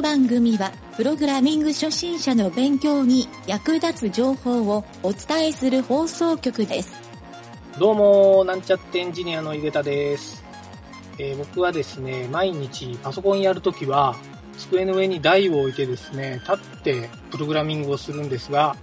[0.00, 6.94] の番組は、プログラミング初心者の勉強に役立つ情報をお伝えする放送局です。
[7.78, 10.42] どうも、なんちゃってエンジニアの井桁です。
[11.18, 14.16] えー僕はですね、毎日パソコンやるときは、
[14.56, 18.74] 机の上に台を置いてですね、立ってプログラミングをするんですが、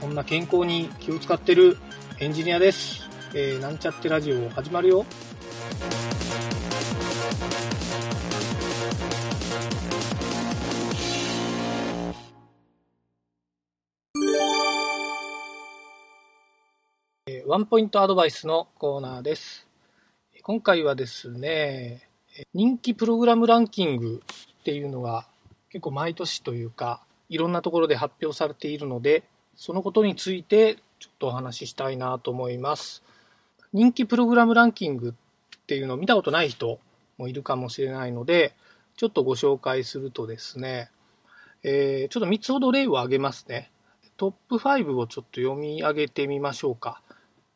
[0.00, 1.78] そんな健康に気を使ってる
[2.18, 3.08] エンジニアです。
[3.32, 5.06] えーなんちゃってラジオ始まるよ。
[17.48, 19.66] ワンポイントアドバイスのコーナーです。
[20.42, 22.06] 今回はですね、
[22.52, 24.20] 人気プログラムランキング
[24.60, 25.26] っていうのが
[25.70, 29.24] 結構毎年というか、いろんなところで発表されているので、
[29.56, 33.02] そのことについてちょっとお話ししたいなと思います。
[33.72, 36.78] 人気プログラムランキングっていうのを見たことない人
[37.16, 38.52] もいるかもしれないので、
[38.98, 40.90] ちょっとご紹介するとですね、
[41.62, 43.70] えーちょっと3つほど例を挙げますね。
[44.18, 47.00] トップ5をちょっと読み上げてみましょうか。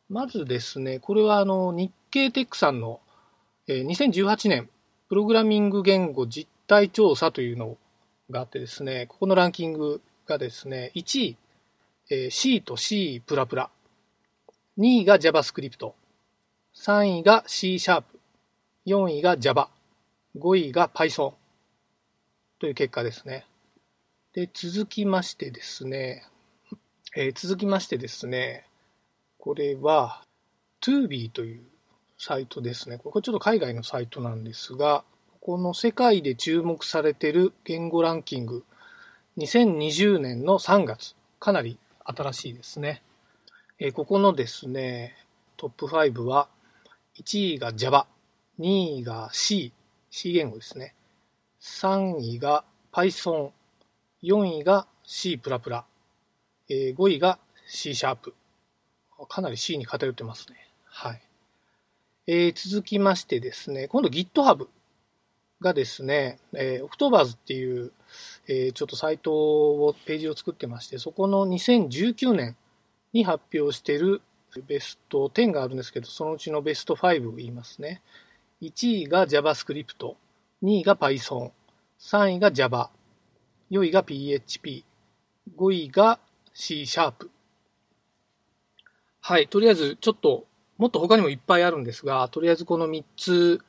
[0.09, 2.99] まずですね、これはあの日経テックさんの、
[3.67, 4.69] えー2018年
[5.07, 7.77] プログラミング言語実態調査というの
[8.29, 11.37] があってですね、ここのランキングがですね、1位、
[12.09, 13.65] えー C と C++、2
[14.77, 15.93] 位が JavaScript、
[16.75, 18.19] 3位が C シャープ、
[18.87, 19.69] 4位が Java、
[20.37, 21.33] 5位が Python
[22.59, 23.45] という結果ですね。
[24.33, 26.25] で、続きましてですね、
[27.15, 28.65] えー続きましてですね、
[29.43, 30.21] これは
[30.81, 31.63] Tubi という
[32.17, 32.97] サイトですね。
[32.97, 35.03] これちょっと海外のサイトなんですが、
[35.41, 38.63] この世界で注目されている言語ランキング、
[39.37, 43.03] 2020年の3月、かなり新しいですね。
[43.79, 45.13] えここのですね、
[45.57, 46.47] トップ5は、
[47.17, 48.07] 1位が Java、
[48.61, 49.73] 2位が C、
[50.09, 50.95] C 言語ですね。
[51.59, 52.63] 3位が
[52.93, 53.51] Python、
[54.21, 55.37] 4位が C++、
[56.69, 58.33] えー5位が C シャープ。
[59.27, 60.55] かなり C に偏ってますね。
[60.85, 61.21] はい。
[62.27, 64.67] えー続きましてですね、今度 GitHub
[65.59, 67.91] がですね、えー、Octobers っていう、
[68.47, 72.55] えーちょっとサイトを、ページを作ってまして、そこの2019年
[73.11, 74.21] に発表してる
[74.67, 78.01] ベスト10があるんですけど、そのうちのベスト5を言いますね。
[78.61, 80.15] 1位が JavaScript、
[80.63, 81.51] 2位が Python、
[81.99, 82.89] 3位が Java、
[83.71, 84.85] 4位が PHP、
[85.57, 86.19] 5位が
[86.53, 87.31] C シャープ。
[89.25, 90.45] はい、とりあえずちょっと、
[90.77, 93.61] もっと他にもいっぱいあるんですが、とりあえずこの3つ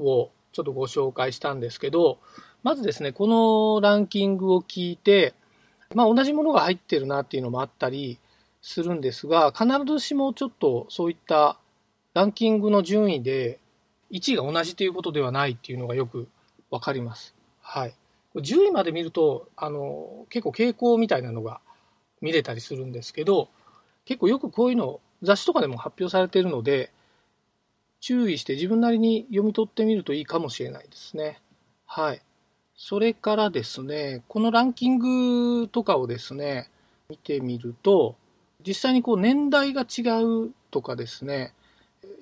[0.00, 2.18] をちょっとご紹介したんですけど、
[2.64, 5.34] まずですね、このランキングを聞いて、
[5.94, 8.18] まあ同じものが入ってるなっていうのもあったり
[8.60, 11.60] するんですが、必ずしもちょっとそういった
[12.14, 13.60] ランキングの順位で
[14.10, 16.26] 1位が同じということではないっていうのがよく
[16.70, 17.36] わかります。
[17.60, 17.94] はい。
[18.34, 21.60] 10位まで見ると、あの、結構傾向みたいなのが
[22.20, 23.48] 見れたりするんですけど、
[24.08, 26.90] 結構よくこういうの雑誌とかでも発表されているので、
[28.00, 31.42] 注意して自分なりに読み取ってみるといいかもしれないですね。
[31.84, 32.22] はい。
[32.74, 36.70] それからですね、このランキングとかをですね、
[37.10, 38.16] 見てみると、
[38.66, 41.52] 実際にこう年代が違うとかですね、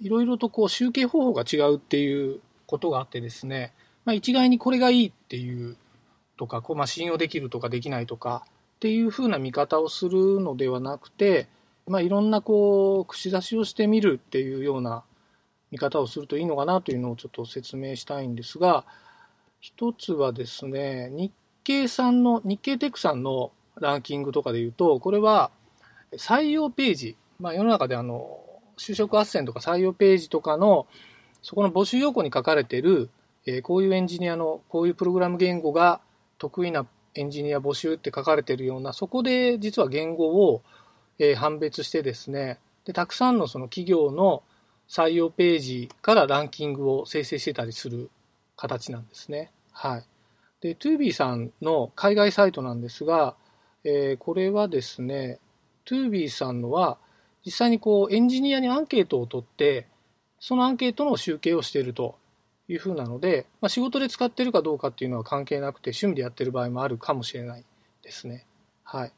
[0.01, 3.73] いろいろとこう集計方法が違うっていうことがあってですね、
[4.05, 5.77] まあ、一概にこれがいいっていう
[6.37, 8.43] とか、こうまあ信用できるとかできないとか
[8.77, 11.47] っていうふうな見方をするのではなくて、
[11.89, 15.05] まあ、いろんなこう串出しをしてみるっていうような
[15.71, 18.85] 見方をするといいのかなというのをちょっと説明したいんですが、
[19.61, 21.33] 一つはですね、日
[21.65, 25.51] 経さんの、日経テックさんのランキングとかで言うと、これは
[26.13, 28.41] 採用ページ、まあ、世の中であの、
[28.77, 30.87] 就職斡旋とか採用ページとかの、
[31.43, 33.11] そこの募集要項に書かれている、
[33.47, 36.01] えーこういうエンジニアの、こういうプログラム言語が
[36.39, 40.63] 得意なエンジニア募集って書かれているような、そこで実は言語を、
[41.19, 44.43] えー判別してですね、で、たくさんのその企業の
[44.89, 48.11] 採用ページからランキングを生成してたりする
[48.57, 49.51] 形なんですね。
[49.73, 50.05] はい。
[50.61, 53.35] で、2B さんの海外サイトなんですが、
[53.85, 55.39] えーこれはですね、
[55.87, 56.99] Tubi さんのは、
[57.45, 59.87] 実際にこうエンジニアにアンケートを取って、
[60.41, 62.17] そのアンケートの集計をしていると
[62.69, 67.65] いうふうなので、まあ、仕事で使ってるかどうかっていうのは関係なくて、趣味でやってる場合もあるかもしれない
[68.03, 68.45] ですね。
[68.83, 69.13] はい。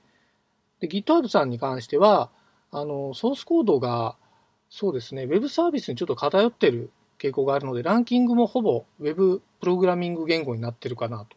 [0.81, 2.31] で、GitHub さんに関しては、
[2.71, 4.17] あの、ソースコードが、
[4.71, 11.37] そうですね、ウェブサービスにちょっと偏ってる傾向があるので、ランキングもほぼウェブプログラミング言語になってるかなと。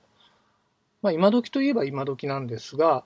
[1.02, 3.04] まあ、今時といえば今時なんですが、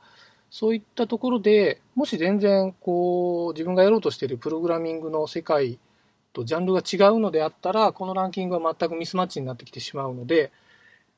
[0.49, 5.79] そういったところでもし全然こう自分がやろうとしているプログラミングの世界
[6.33, 10.51] とジャンルが違うのであったら、このランキングは全くミスマッチになってきてしまうので、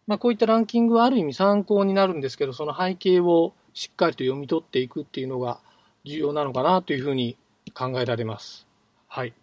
[0.06, 5.60] まあ、こういったランキングはある意味参考になるんですけど、その背景をしっかりと読み取っていくっていうのが
[6.04, 7.38] 重要なのかなというふうに
[7.76, 8.66] 考えられます。
[9.08, 9.36] はい。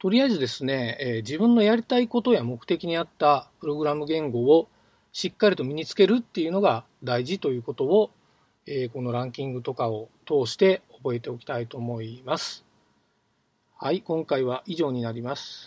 [0.00, 4.66] とりあえずですね、えー、自分のやりたいことや目的に合ったプログラム言語を
[5.12, 8.10] しっかりと身につけるっていうのが大事ということを、
[8.66, 12.64] えー、このランキングとかを通して覚えておきたいと思います。
[13.78, 15.66] はい、今回は以上になります。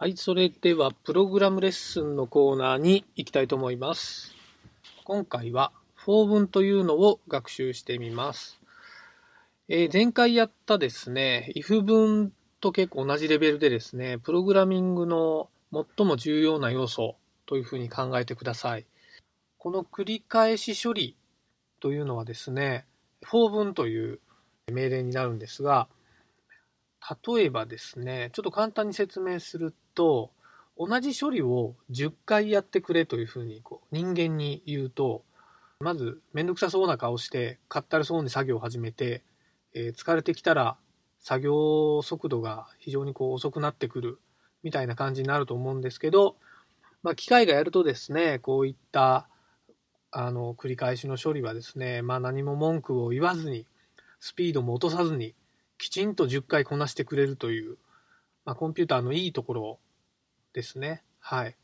[0.00, 4.32] はい、それではプログラムレッスンのコーナーに行きたいと思います。
[5.02, 8.60] 今回は for 文というのを学習してみます。
[9.68, 17.16] えー、前回やったですね、if 文と結構同じレベルでですね、プログラミングの最も重要な要素
[17.46, 18.86] というふうに考えてください。
[19.58, 21.16] この繰り返し処理
[21.80, 22.86] というのはですね、
[23.26, 24.20] for 文という
[24.70, 25.88] 命令になるんですが、
[27.26, 30.30] 例えばですね、ちょっと簡単に説明すると、
[30.78, 35.24] 同じ処理を10回やってくれというふうにこう人間に言うと、
[35.80, 39.22] まずめんどくさそうな顔して、かったるそうに作業を始めて、
[39.74, 40.76] えー、疲れてきたら
[41.20, 44.18] 作業速度が非常にこう遅くなってくる
[44.62, 46.36] みたいな感じになると思うんですけど、
[47.02, 49.28] まあ、機械がやるとですね、こういった
[50.10, 53.66] あの繰り返しの処理はですね、まあ、何も文句を言わずに、
[54.20, 55.34] スピードも落とさずに、
[55.78, 57.78] きちんと10回こなしてくれるという、
[58.44, 59.78] まあ、コンピューターのいいところ
[60.52, 61.02] ですね。
[61.20, 61.56] はい。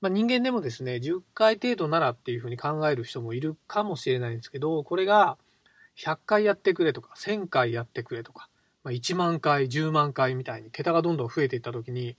[0.00, 5.38] まあ、人間でもですね、10回程度ならっていうふうに考える人もいるかもしれないんですけど、これが
[5.96, 8.48] 100回やってくれとか、1000回やってくれとか、
[8.82, 12.16] まあ、1万回、10万回みたいに桁がどんどん増えていった時に、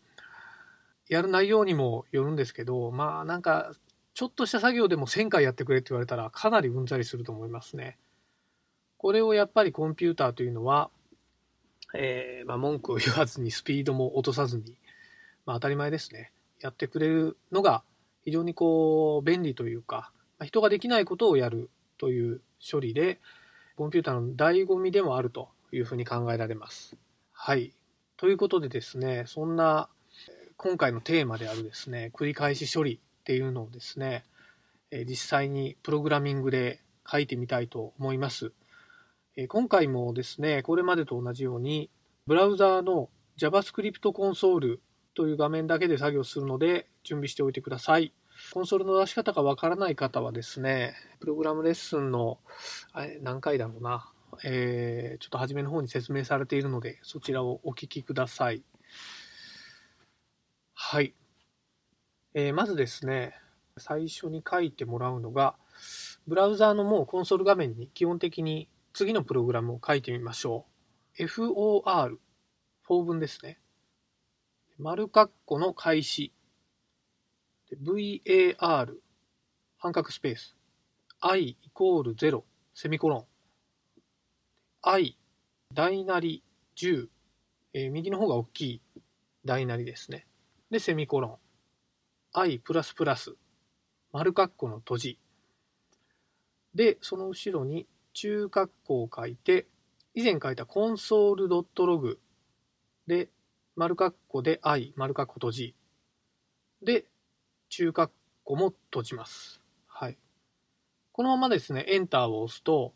[1.10, 3.74] やる内容にもよるんですけど、まあなんか、
[4.13, 7.98] ちょっとした作業でも1000回やってくれって言われたらかなりうんざりすると思いますね。
[8.98, 10.92] これをやっぱりコンピューターというのは、
[11.93, 14.77] えー、まあ、文句を言わずにスピードも落とさずに、
[15.45, 16.31] まあ、当たり前ですね。
[16.59, 17.83] やってくれるのが
[18.23, 22.41] 非常にこう便利というか、まあ、人ができないことをやるという
[22.71, 23.19] 処理で、
[23.75, 26.97] コンピューターの醍醐味でもあるというふうに考えられます。
[27.31, 27.73] はい。
[28.17, 29.89] ということでですね、そんな
[30.57, 34.25] 今回のテーマであるですね、繰り返し処理っていうのをですね、
[34.91, 38.51] 実際にプログラミングで書いてみたいと思います。
[39.47, 41.89] 今回もですね、これまでと同じように、
[42.27, 44.81] ブラウザーの JavaScript コンソール
[45.13, 48.13] という画面だけで作業するので準備しておいてください。
[48.53, 52.39] コンソールの出し方がわからない方はですね、プログラムレッスンの、
[53.21, 54.11] 何回だろうな、
[54.43, 58.63] えー、ちょっと初めの方に説明されているので、そちらをお聞きください。
[60.73, 61.13] はい。
[62.33, 63.35] えー、まずですね、
[63.77, 65.55] 最初に書いてもらうのが、
[66.27, 70.65] ブラウザーのもうコンソール画面に基本的に次のプログラムを書いてみましょ
[71.17, 71.27] う。
[71.27, 72.19] for、
[72.83, 73.59] for 文ですね。
[74.77, 76.33] 丸括弧の開始。
[77.71, 78.93] var、
[79.77, 80.57] 半角スペース。
[81.21, 82.43] i イコール0、
[82.73, 83.25] セミコロン。
[84.81, 85.17] i、
[85.73, 86.43] 大なり
[86.75, 87.07] 10、
[87.73, 88.81] えー、右の方が大きい
[89.45, 90.27] 大なりですね。
[90.69, 91.38] で、セミコロン。
[92.33, 93.35] i プラスプラス、
[94.11, 95.19] 丸括弧の閉じ。
[96.74, 99.68] で、その後ろに中括弧を書いて、
[100.13, 102.18] 以前書いたコンソール .log
[103.08, 103.30] で、
[103.75, 105.75] 丸括弧で i、丸括弧閉じ。
[106.84, 107.06] で、
[107.70, 108.10] 中括
[108.44, 109.62] 弧も閉じます。
[109.88, 110.18] はい。
[111.13, 112.94] このままですね、エンターを押すと、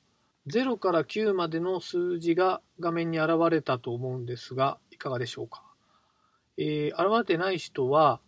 [0.48, 5.64] 0から9までの数字が画面に現れたと思うんですが、いかがでしょうか？
[6.58, 8.22] えー、現れてない人は、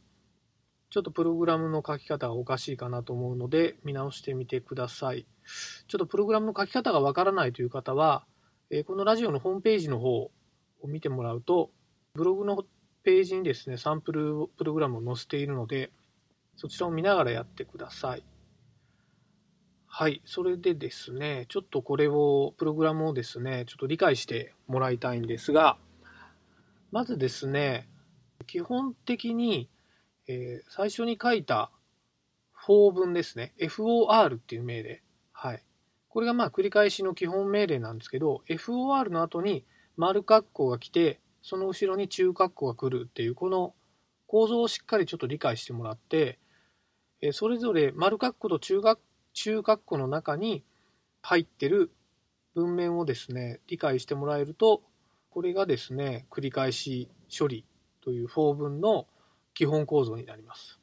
[0.89, 5.27] ちょっとプログラムの書き方がおかしいかなと思うので、見直してみてください。
[5.87, 8.25] ちょっとプログラムの書き方がわからないという方は、
[8.69, 10.31] えこのラジオのホームページの方を
[10.85, 11.71] 見てもらうと、
[12.13, 12.65] ブログの
[13.03, 15.91] ページにですね、サンプルプログラムを載せているので、
[16.57, 18.23] そちらを見ながらやってください。
[19.85, 20.21] はい。
[20.25, 25.77] それでですね、ちょっとこれを、プログラムをですね、ちょっと理解してもらいたいんですが、
[26.91, 27.87] まずですね、
[28.45, 29.69] 基本的に、
[30.27, 31.71] えー、最初に書いた
[32.53, 33.53] for 文ですね。
[33.69, 35.03] for っていう命令。
[36.17, 39.63] これがまあ繰り返しの基本命令なんですけど、for の後に
[39.97, 43.75] 丸括弧が来て、その後ろに中括弧が来るっていう、この
[44.25, 46.39] 構造をしっかりちょっと理解してもらって、
[47.33, 48.97] それぞれ丸括弧と中括
[49.33, 50.63] 中括弧の中に
[51.21, 51.91] 入ってる
[52.55, 54.81] 文面をですね、理解してもらえると、
[55.29, 57.63] これがですね、繰り返し処理
[58.01, 59.05] という for 文の
[59.53, 60.79] 基本構造になります。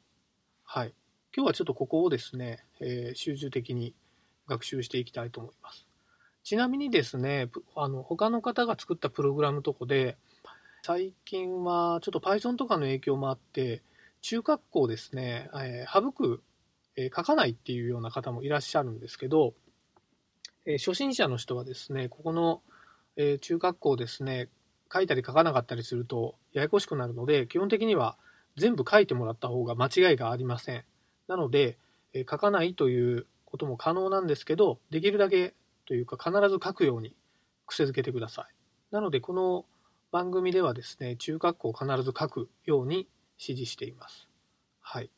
[0.63, 0.93] はい。
[1.35, 3.93] 今日はちょっとここをですね、えー、集中的に
[4.47, 5.87] 学習していきたいと思います。
[6.43, 10.17] ちなみにですね、あの他の方が作ったプログラムとかで、
[10.83, 13.81] 最近はちょっと Python とかの影響もあって、
[14.21, 16.43] 中学校ですね、えー、省く、
[16.95, 19.55] えー、書かないっていうような方もいらっしゃるんですけど、
[20.65, 22.61] えー、初心者の人はですね、ここの、
[23.17, 24.49] え中学校ですね、
[24.93, 28.17] 書いたり書かなかったりするとややこしくなるので、基本的には
[28.57, 30.83] 全部書いてもらった方が間違いがありません。
[31.27, 31.77] なので、
[32.13, 33.25] え書かないという
[33.55, 35.53] ことも可能なんですけど、できるだけ
[35.85, 37.15] というか必ず書くように
[37.65, 38.45] 癖づけてください。
[38.91, 39.65] なので、この
[40.11, 43.07] 番組ではですね、中学校を必ず書くように
[43.39, 44.27] 指示しています。
[44.81, 45.09] はい。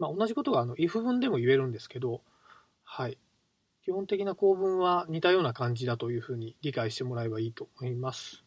[0.00, 2.20] まあ、同じことがあの if 文でも言えるんですけど、
[2.82, 3.16] はい。
[3.84, 8.42] 基本的な構文は似たような感じだというふうに理解してもらえばいいと思います。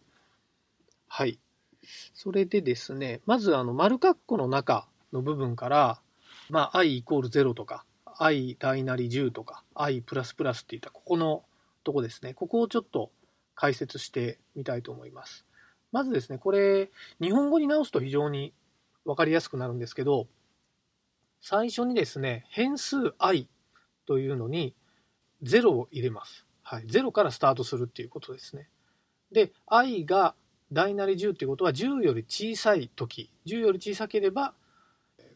[1.07, 1.39] はい。
[2.13, 6.01] それでですね、まずあの丸括弧の中の部分から、
[6.49, 7.85] まあ、i イコール0とか、
[8.21, 11.43] i 大なり10とか、i プラスプラスっていったここの
[11.83, 12.35] とこですね。
[12.35, 13.11] ここをちょっと
[13.55, 15.43] 解説してみたいと思います。
[15.91, 18.53] まずですね、これ、日本語に直すと非常に
[19.05, 20.27] 分かりやすくなるんですけど、
[21.41, 23.47] 最初にですね、変数 i
[24.05, 24.75] というのに
[25.41, 26.45] 0を入れます。
[26.61, 28.69] はい、0からスタートするっていうことですね。
[29.31, 30.35] で、i が
[30.71, 34.53] 大なり10っていうことは10より小さい時、10より小さければ、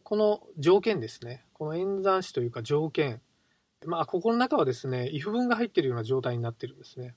[0.04, 1.45] この条件ですね。
[1.58, 3.22] この演算子というか条件。
[3.86, 7.16] まあ、ここの中はですね、if 文が入っているような状態になってるんですね。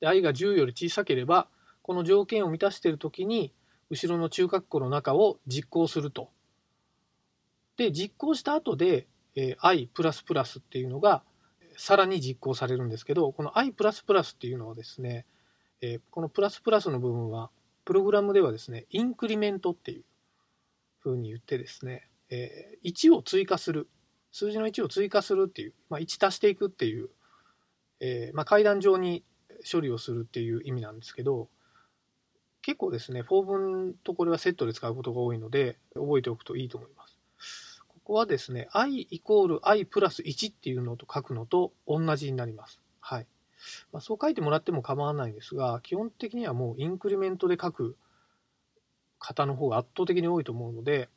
[0.00, 1.48] で、i が10より小さければ、
[1.82, 3.52] この条件を満たしている時に、
[3.90, 6.30] 後ろの中括弧の中を実行すると。
[7.76, 11.24] で、実行した後で、えー、i っていうのが、
[11.76, 15.26] さらに実行されるんですけど、この i っていうのはですね、
[15.80, 17.50] えー、このプラスプラスの部分は、
[17.84, 20.04] プログラムではですね、インクリメントっていう
[21.02, 23.88] 風に言ってですね、えー、1を追加する、
[24.30, 27.10] 数字の1を追加するっていう、まあ、1足していくっていう、
[28.00, 29.22] えー、まあ、階段上に
[29.70, 31.48] 処理をするっていう意味なんですけど、
[32.62, 37.82] 結構ですね、4分とこれはセットで使うことが多いので、覚えておくといいと思います。
[37.88, 42.80] ここはですね、i イコール i プラス1っていうのと書くのと同じになります。
[43.00, 43.26] はい。
[43.92, 47.96] まあ、そう書いてもらっても構わないんですが、基本的にはもうインクリメントで書く
[49.18, 51.10] 方の方が圧倒的に多いと思うので、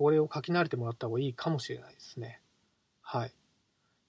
[0.00, 2.40] これを書き慣れてもらった方がいいかもしれないですね。
[3.02, 3.34] はい。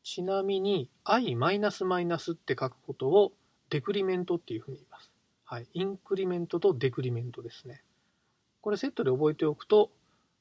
[0.03, 3.33] ちなみに、i マイナスマイナスって書くことを
[3.69, 5.11] デクリメントっていうふうに言います。
[5.43, 5.67] はい。
[5.73, 7.83] インクリメントとデクリメントですね。
[8.61, 9.91] これセットで覚えておくと、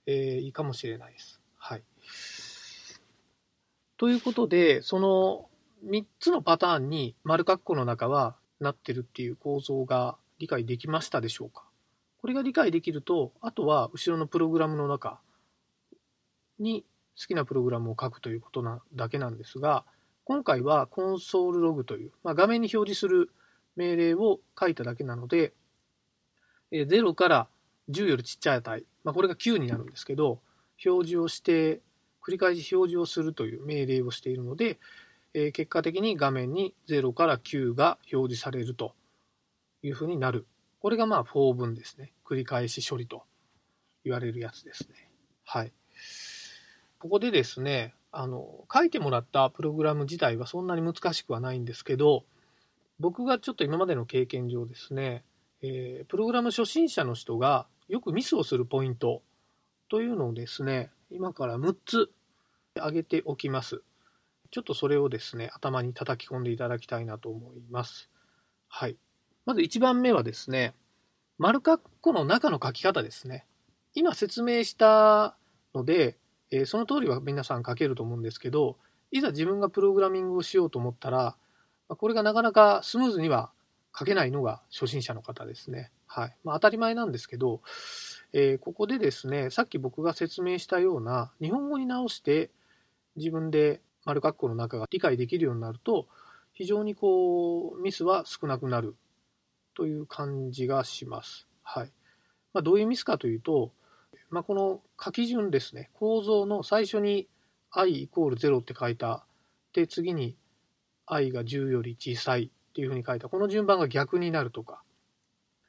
[0.07, 1.40] えー、いいかもしれないです。
[1.57, 1.83] はい。
[3.97, 5.49] ということで、その
[5.85, 11.64] 3つのパターンに丸括弧の中はなってるっていう構造が理解できましたでしょうか？
[12.21, 15.19] これが理解できると、あとは後ろのプログラムの中
[16.61, 16.85] に
[17.19, 19.85] 好きなプログラムを書くということなだけなんですが、
[20.25, 23.31] 今回はコンソールログという、まあ、画面に表示する
[23.76, 25.52] 命令を書いただけなので、
[26.73, 27.49] 0から
[27.90, 30.40] 10よりちっちゃい値、まあ、これが9になるんですけど、
[30.85, 31.81] 表示をして、
[32.23, 34.79] 繰り返し表示をするという命令をしているので、
[35.33, 38.95] え結果的に画面に0から9が表示されると
[39.83, 40.47] いうふうになる。
[40.81, 42.12] これがまあ for 文ですね。
[42.25, 43.25] 繰り返し処理と
[44.05, 45.11] 言われるやつですね。
[45.45, 45.73] はい。
[47.00, 52.25] ここでですね、あの、書いてもらったプログラム自体はそんなに難しくはないんですけど、
[52.99, 55.25] 僕がちょっと今までの経験上ですね、
[55.62, 59.23] えー、プログラム初心者の人がよくミスをするポイント
[59.88, 62.11] というのをですね、今から6つ
[62.76, 63.83] 挙げておきます。
[64.50, 68.11] ちょっとそれをですね、頭に叩き込んでいただきたいなと思います。
[68.69, 68.99] はい。
[69.47, 70.75] まず1番目はですね、
[71.38, 73.47] 丸括弧の中の書き方ですね。
[73.95, 75.38] 今説明した
[75.75, 76.19] ので、
[76.50, 78.76] えー、その通りは皆さん書けると思うんですけど、
[79.11, 81.37] いざ自分がプログラミングをしようと思ったら、
[81.88, 83.50] これがなかなかスムーズには
[83.97, 85.90] 書けないのが初心者の方ですね。
[86.07, 86.37] はい。
[86.45, 87.61] まあ、当たり前なんですけど、
[88.33, 92.50] えー、ここでですね、さっき僕が説明したような日本語に直して
[93.16, 96.07] 自分で丸括弧の中が理解できるようになると、
[96.52, 98.95] 非常にこう、ミスは少なくなる
[99.75, 101.47] という感じがします。
[101.62, 101.92] はい。
[102.52, 103.73] まあ、どういうミスかというと、
[104.30, 107.28] まあ、この書き順ですね、構造の最初に
[107.70, 109.25] i イコール0って書いた、
[109.72, 110.37] で、次に
[111.06, 114.82] i が10より小さいっていうふうに書いた、この順番が逆になるとか、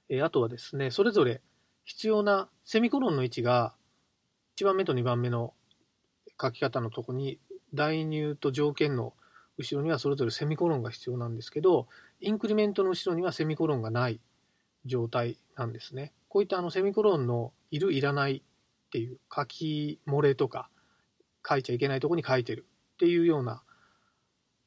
[0.10, 1.42] えあとはですね、それぞれ
[1.86, 3.74] 必要なセミコロンの位置が
[4.58, 5.54] 1番目と2番目の
[6.40, 7.40] 書き方のとこに
[7.74, 9.14] 代入と条件の
[9.58, 11.88] 後ろにはそれぞれセミコロンが必要なんですけど、
[12.20, 14.20] インクリメントの後ろにはセミコロンがない
[14.86, 16.14] 状態なんですね。
[16.30, 18.44] こういったあのセミコロンのいる、いらない
[18.92, 20.70] っていう書き漏れとか、
[21.48, 23.64] 書いちゃいけないとこに書いてるっていうような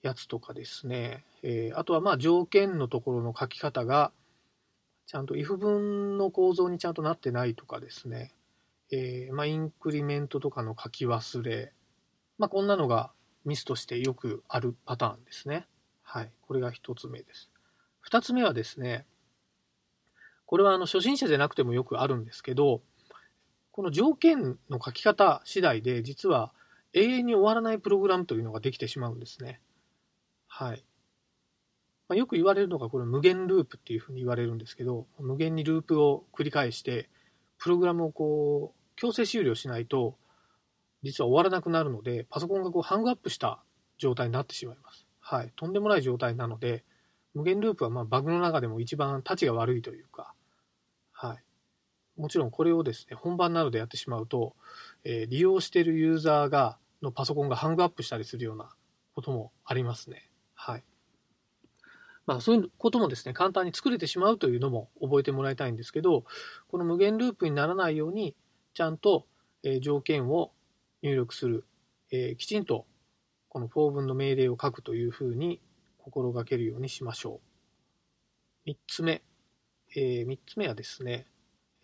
[0.01, 4.13] やつとかですね、えー、あとはまあ条件のところの書き方が、
[5.07, 8.33] ちゃんと if 文の構造にちゃんとなってないとかですね、
[8.91, 11.73] えー、まあ、インクリメントとかの書き忘れ、
[12.39, 13.13] まあ、こんなのが
[13.45, 15.67] ミスとしてよくあるパターンですね。
[16.03, 16.31] はい。
[16.41, 17.51] これが1つ目です。
[18.11, 19.05] 2つ目はですね、
[20.47, 22.83] これはあの初心者じゃなくてもよくあるんですけど、
[23.75, 26.53] この条件の書き方次第で実は
[26.93, 29.61] 永遠に終わらないプログラムというのができてしまうんですね。
[30.47, 30.85] はい。
[32.09, 37.11] まあ、よく言われるのがこれ無限ループっていうふうに言われるんですけど、無限にループを繰り返して、
[37.59, 40.15] プログラムをこう強制終了しないと
[41.03, 43.61] 実は終わらなくなるので、パソコンがこうハングアップした
[43.99, 45.05] 状態になってしまいます。
[45.19, 45.53] はい。
[45.57, 46.85] とんでもない状態なので、
[47.35, 50.33] 無限ループはまバグの中でも一番タチが悪いというか、
[52.17, 54.55] もちろんこれをですね、本番などでやってしまうと、
[55.05, 58.71] えー、利用しているユーザーが、のパソコンがハングアップしたりするような
[59.15, 60.31] こともありますね。
[60.55, 60.85] はい。
[62.27, 66.25] まあそういうこともですね、簡単に作れてしまうというのも覚えてもらいたいんですけど、
[66.69, 68.35] この無限ループにならないように、
[68.73, 69.27] ちゃんと、
[69.63, 70.53] え条件を
[71.03, 71.65] 入力する、
[72.11, 72.87] えー、きちんと
[73.49, 75.61] この for 文の命令を書くというふうに
[75.99, 77.41] 心がけるようにしましょ
[78.67, 78.71] う。
[78.71, 79.23] 3つ目、
[79.97, 81.27] えー、3つ目はですね、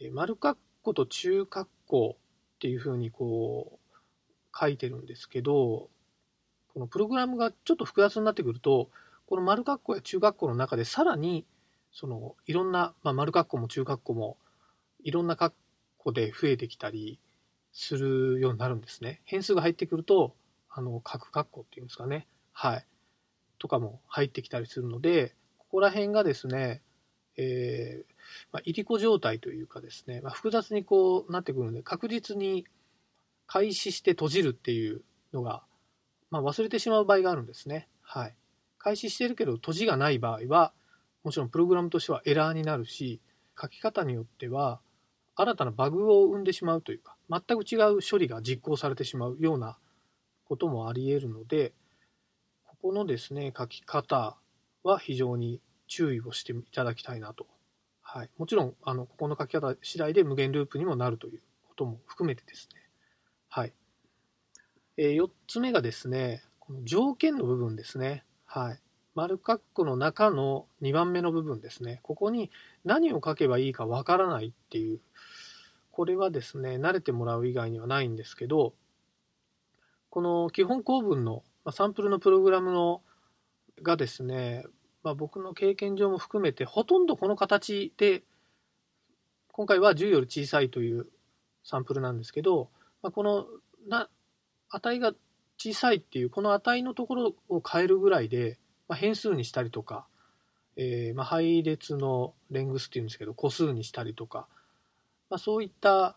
[0.08, 2.16] 丸括弧と中括弧
[2.56, 5.90] っていうふうにこう書いてるんですけど、
[6.72, 8.90] このプログラムがちょっと複雑になってくると、
[9.26, 11.44] この丸括弧や中括弧の中でさらに
[11.92, 14.38] そのいろんな、まあ、丸括弧も中括弧も
[15.02, 15.52] いろんな括
[15.98, 17.20] 弧で増えてきたり、
[17.72, 19.20] するようになるんですね。
[19.24, 20.34] 変数が入ってくると、
[20.70, 22.26] あの、角括弧っていうんですかね。
[22.52, 22.86] はい。
[23.58, 26.82] とかも入ってきたりするので、ここら辺がですね、
[27.36, 28.14] えー、
[28.52, 32.66] まあ、いりこ状態というかですね、まあ、複雑にこうなってくるので、確実に
[33.46, 35.62] 開始して閉じるっていうのが、
[36.30, 37.88] まあ、忘れてしまう場合があるんですね。
[38.02, 38.34] はい。
[38.78, 40.72] 開始してるけど閉じがない場合は、
[41.22, 43.20] もちろんプログラムとしてはエラーになるし、
[43.60, 44.80] 書き方によっては、
[45.36, 49.78] 新たなバグを生んでしまうというか、全く違う処理が実行されてしまうような
[50.44, 51.72] こともあり得るので、
[52.64, 54.36] ここのですね、書き方
[54.82, 57.46] は非常に注意をしていただきたいなと。
[58.12, 58.30] はい。
[58.38, 62.80] もちろん、あの、ここの書き方次第で無限ループにもなるということも含めてですね。
[63.48, 63.72] はい。
[64.96, 68.24] えー、4つ目がですね、この条件の部分ですね。
[68.46, 68.80] はい。
[69.14, 72.00] 丸括弧の中の2番目の部分ですね。
[72.02, 72.50] ここに
[72.84, 75.00] 何を書けばいいかわからないっていう
[76.00, 78.72] これはですね、慣れてもらう以外にはないんですけど、
[80.08, 81.42] この基本構文の、
[81.72, 83.02] サンプルのプログラムの
[83.82, 84.64] がですね、
[85.02, 88.22] まあ、僕の経験上も含めて、ほとんどこの形で、
[89.52, 91.06] 今回は10より小さいという
[91.64, 92.70] サンプルなんですけど、
[93.02, 93.46] まあ、この
[93.88, 94.08] な
[94.68, 95.12] 値が
[95.58, 98.58] 小さいっていう、この値のところを変えるぐらいで、
[98.88, 100.06] まあ、変数にしたりとか、
[100.76, 104.46] えー、まあ配列のレングスっていうんですけど、個数にしたりとか、
[105.30, 106.16] まあ、そういった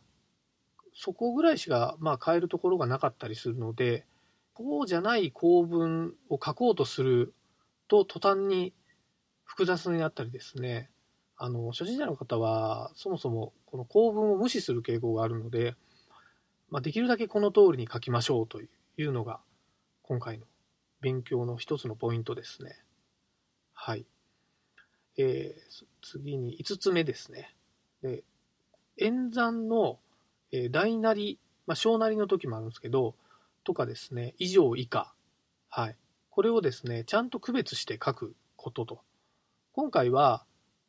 [0.93, 4.05] そこぐらいしかまあ変えるところがなかったりするので
[4.53, 7.33] こうじゃない構文を書こうとする
[7.87, 8.73] と途端に
[9.43, 10.89] 複雑になったりですね
[11.37, 15.75] あの初心者の方はそもそもこの構文を無視する傾向があるので、
[16.69, 18.67] まあ、できるだけこの通りに書きましょうとい
[19.03, 19.39] うのが
[20.03, 20.45] 今回の
[21.01, 22.77] 勉強の一つのポイントですね。
[23.73, 24.05] はい。
[25.17, 27.55] えー、次に5つ目ですね。
[28.01, 28.23] で
[28.97, 29.99] 演算の、
[30.51, 33.15] え大なり、まあ、小なりの時もあるんですけど、
[33.63, 35.13] とかですね、以上以下。
[35.69, 35.97] はい。
[36.33, 39.01] これをですね、ちゃんと区別して書くことと。
[39.71, 40.43] 今回は、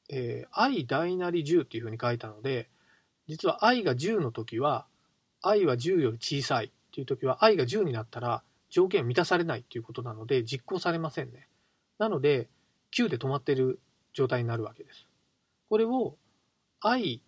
[0.08, 2.70] えー、i 大なり10っていうふうに書いたので、
[3.28, 4.86] 実は i が10の時は、
[5.42, 11.46] i は10より小さいっていう時は、i が10になったら条件満たされないっていうことなので、実行されませんね。
[11.98, 12.48] なので、
[12.96, 13.80] 9で止まってる
[14.14, 15.06] 状態になるわけです。
[15.68, 16.16] これを
[16.80, 17.20] i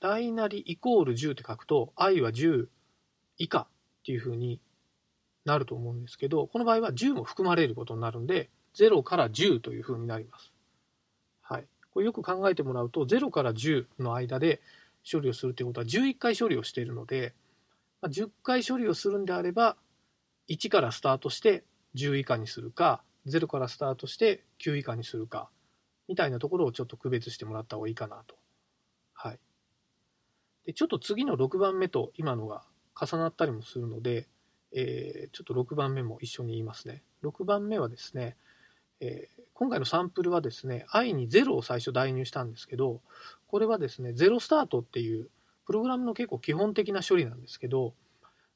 [0.00, 2.66] 大なりイコール10って書くと、i は10
[3.38, 3.66] 以下っ
[4.04, 4.60] ていうふうに
[5.46, 10.52] なると思うんですけど、この場合は10も含まれることになるんで、0から10というふうになります。
[11.40, 11.64] はい。
[11.92, 14.60] これよく考えてもらうと、0から10の間で
[15.10, 17.32] 処理をするということは11回処理をしているので、
[18.02, 19.76] 10回処理をするんであれば、
[20.48, 25.48] 1からスタートして10以下にするか、0からスタートして9以下にするか、
[26.08, 28.36] みたいなところをちょっと区別してもらった方がいいかなと。
[29.14, 29.38] はい。
[30.66, 32.64] でちょっと次の6番目と今のが
[33.00, 34.26] 重なったりもするので、
[34.72, 37.02] えー、ちょっと6番目も一緒に言いますね。
[37.22, 38.36] 6番目はですね、
[39.00, 43.00] えー、今回のサンプルはですね、i に0を最初代入したんですけど、
[43.46, 45.28] これはですね、0スタートっていう
[45.66, 47.94] プログラムの結構基本的な処理なんですけど、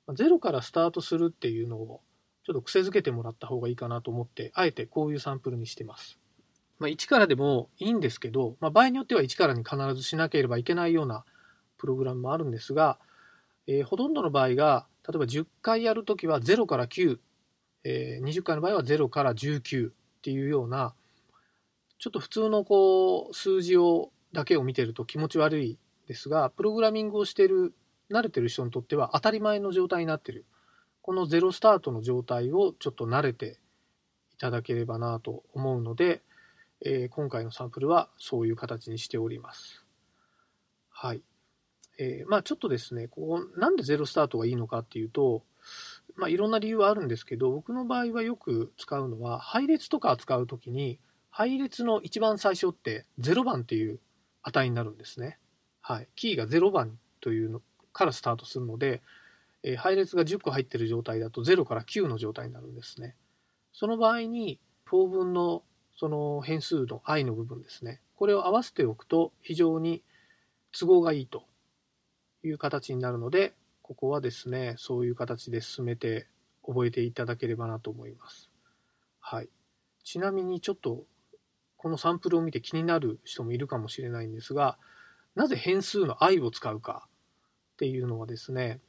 [0.09, 2.01] 0からスタートするっていうのを
[2.45, 6.19] ちょっと癖づけてもらった方がいいかなと思って、あえてこういうサンプルにしてます。
[6.79, 11.25] まあ、1からでもいいんですけど、まあ、場合によっては1からに必ずしなければいけないような
[11.77, 12.99] プログラムもあるんですが、
[13.67, 17.19] えー、ほとんどの場合が、例えば10回やるときは0から9、
[17.85, 20.95] えー、20回の場合は0から19っていうような、
[21.99, 27.75] ちょっと普通のこう数字をだけを見てると気持ち悪いですが、プログラミングをしてる、
[28.11, 30.45] 慣れてる人にとっては当たり前の状態になってる。
[31.03, 33.59] このゼロスタートの状態をちょっと慣れて
[34.35, 36.23] いただければなと思うので、
[36.85, 39.85] えー、今回のサンプルはそういう形にしております。
[40.91, 41.23] はい。
[42.01, 45.45] えー、まあちょっとですね、ここなんでゼロスタートがいいのかっていうと、
[46.17, 54.01] まあいろんな理由はあるんですけど、僕の場合はよく使うのは、配列とか扱うときに、配列の一番最初って0番っていう
[54.43, 55.39] 値になるんですね。
[55.83, 56.09] はい。
[56.17, 57.61] キーが0番というの
[57.93, 59.03] からスタートするので、
[59.63, 63.15] えー、配列が10個入ってる状態だと0から9の状態になるんですね。
[63.75, 64.59] その場合に、
[64.91, 65.63] 4分の
[65.97, 68.01] その変数の i の部分ですね。
[68.17, 70.03] これを合わせておくと非常に
[70.73, 71.45] 都合がいいと
[72.43, 76.27] いう形になるので、ここはですね、そういう形で進めて
[76.67, 78.51] 覚えていただければなと思います。
[79.21, 79.49] はい。
[80.05, 81.05] ちなみにちょっと
[81.77, 84.77] このサンプルを見て気になる人もいるかもしれないんですが、
[85.35, 87.09] なぜ変数の i を使うか
[87.75, 88.81] っていうのはですね、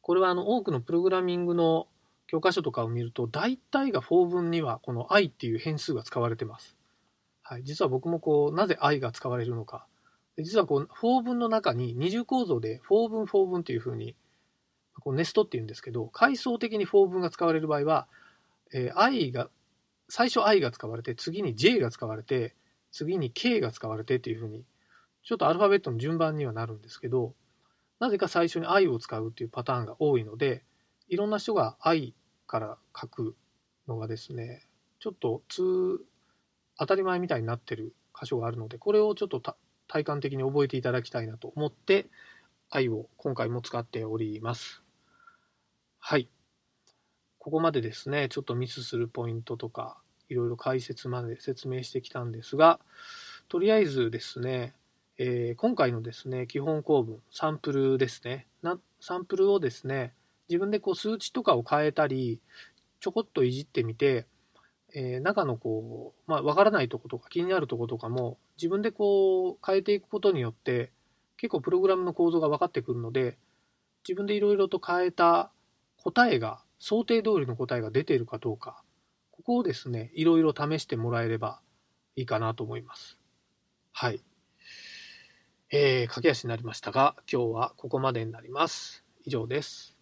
[0.00, 1.88] これはあの多くのプログラミングの
[2.28, 6.76] 教科書とかを見ると、大体が4分にはこの i っていう変数が使われてます。
[7.42, 9.86] はい、実は僕もこう、なぜ i が使われるのか。
[10.42, 14.14] 実はこう、4分の中に二重構造で4分4分っていうふうに、
[15.00, 18.08] こうネストっていうんですけど、階層的に4分が使われる場合は、
[18.72, 19.48] えー、i が
[20.08, 22.54] 最初 i が使われて、次に j が使われて、
[22.90, 24.64] 次に k が使われてっていうふうに、
[25.22, 27.34] ちょっとアルファベットの順番にはなるんですけど、
[28.00, 30.64] なぜか最初に i を使うっていうパターンが多いので、
[31.08, 32.14] いろんな人が i
[32.46, 33.36] から書く
[33.86, 34.62] のがですね、
[34.98, 36.00] ちょっと通、
[36.78, 39.42] 当たり前みたいになってる箇所があるので、これをちょっと
[39.88, 42.06] 体感的に覚えていただきたいなと思って、
[42.70, 44.82] i を今回も使っております。
[45.98, 46.28] はい。
[47.38, 49.96] ここまでですね、ちょっとミスするポイントとか、
[50.28, 52.78] いろいろ解説まで説明してきたんですが、
[53.48, 54.74] とりあえずですね、
[55.16, 58.46] えー、今回のですね、基本構文、サンプルですね。
[58.62, 60.12] なサンプルをですね、
[60.48, 62.40] 自分でこう数値とかを変えたり、
[63.00, 64.26] ちょこっといじってみて、
[64.94, 70.92] えー、中のこう、まあ、わからないとことか気になるとことかも、自分でこう変えていくことによって、
[71.36, 73.38] 結構プログラムの構造が分かってくるので、
[74.06, 75.52] 自分でいろいろと変えた
[75.96, 78.82] 答えが想定通りの答えが出ているかどうか、
[79.30, 81.60] ここをですね、いろいろ試してもらえれば
[82.16, 83.18] いいかなと思います。
[83.92, 84.20] はい。
[85.70, 89.04] えー、駆け足になりましたが、今日はここまでになります。
[89.24, 89.96] 以上です。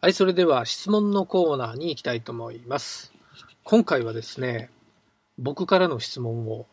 [0.00, 3.12] はい、それでは質問のコーナーに行きたいと思います。
[3.64, 4.70] 今回はですね、
[5.38, 6.66] 僕からの質問を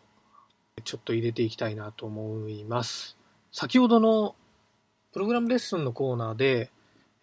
[0.84, 3.18] ちょっと入れていきたいなと思います。
[3.52, 4.36] 先ほどの
[5.12, 6.70] プログラムレッスンのコーナーで、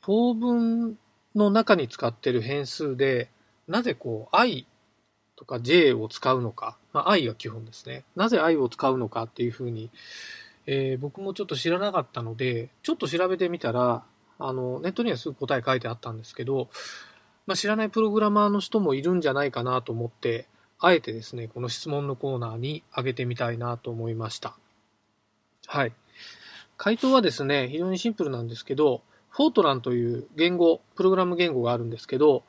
[0.01, 0.99] 法文
[1.37, 3.31] の中に使っている変数で、
[3.69, 4.67] なぜこう i
[5.37, 8.03] とか j を使うのか、まあ、i が基本ですね。
[8.17, 9.89] なぜ i を使うのかっていうふうに、
[10.67, 14.03] えー、僕もちょっと知らなかったので、ちょっと調べてみたら、
[14.47, 16.69] あの、ネットにはすぐ答え書いてあったんですけど、
[17.47, 20.47] まあ、知らないプログラマーの人もいるんじゃないかなと思って、
[20.79, 24.57] あえてですね、この質問のコーナーに上げてみたいなと思いました。
[25.67, 25.93] はい。
[26.77, 32.43] 回答はですね、非常にシンプルなんですけど、フォートランという言語、プログラム言語があるんですけど、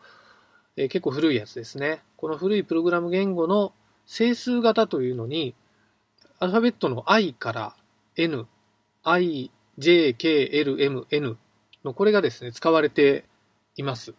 [0.76, 2.02] えー、結構古いやつですね。
[2.18, 3.74] この古いプログラム言語の
[4.06, 5.54] 整数型というのに、
[6.40, 7.76] アルファベットの i から
[8.18, 8.48] n、
[9.04, 11.38] i, j, k, l, m, n
[11.84, 13.26] のこれがですね、使われて
[13.76, 14.14] います。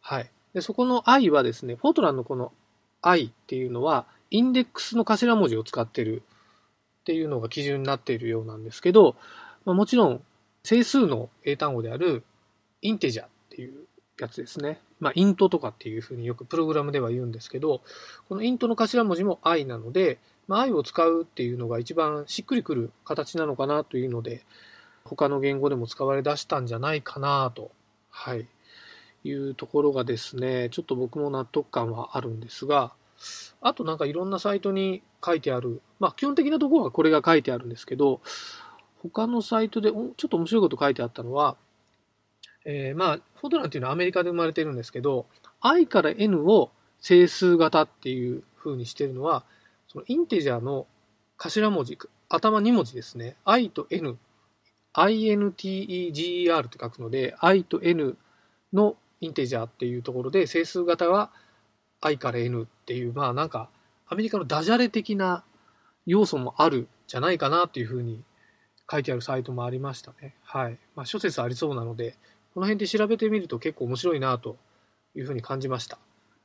[0.00, 0.30] はい。
[0.54, 2.52] で、そこの i はですね、フォートランのこの
[3.02, 6.22] i っていうのは、インデックスの頭文字を使ってる
[7.00, 9.16] っていうのが基準になっているようなんですけど、
[9.64, 10.22] まあ、もちろん
[10.62, 12.24] 整数の英単語である
[12.82, 13.86] インテジャっていう
[14.18, 14.80] やつですね。
[15.00, 17.80] まあ、イントとかっていうふうによくプログラムでは言うんですけど、
[18.28, 24.44] このイントの頭文字も i なので、まあ、i を使うっていうのが一番しっくりくる形なのかなというので、
[25.08, 27.70] 他の言語でも使われ出したんじゃないかなと、
[28.10, 28.46] はい、
[29.24, 32.92] いうところがですね、ちょっと僕も納得感はあるんですが、
[33.60, 38.20] あとなんかいろんなサイトに書いてある、まあ基本的なところはこれが書いてあるんですけど、
[39.02, 41.56] 他のサイトでちょっと面白いこと書いてあったのは、
[42.64, 45.26] えー、まあ、フォトランっていうのはアメリカで生まれてるんですけど、
[45.60, 49.44] i から n を整数型っていう風にしてるのは、
[49.88, 50.86] そのインテジャーの
[51.38, 53.36] 頭文字、頭2文字ですね。
[53.44, 54.18] i と n、
[54.94, 58.16] integer と書くので、i と n
[58.72, 61.30] のインテジャーっていうところで、整数型は
[62.00, 63.70] i から n っていう、まあなんか、
[64.06, 65.44] アメリカのダジャレ的な
[66.06, 68.22] 要素もあるじゃないかなっていうふうに
[68.90, 70.34] 書いてあるサイトもありましたね。
[70.42, 70.78] はい。
[70.94, 72.16] まあ諸説ありそうなので、
[72.54, 74.56] この辺で調べてみると結構面白いなと
[75.14, 75.98] いうふうに感じました。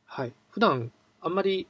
[0.05, 0.33] はい。
[0.51, 1.67] 普段あんまり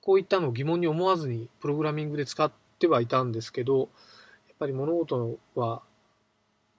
[0.00, 5.82] こういったのを疑問に思わずにプログラミングで使ってはいたんですけど、やっぱり物事は